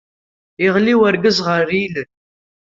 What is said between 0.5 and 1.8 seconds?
Yeɣli urgaz ɣer